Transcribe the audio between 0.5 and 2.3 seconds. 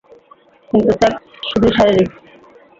কিন্তু সেক্স শুধুই শারীরিক।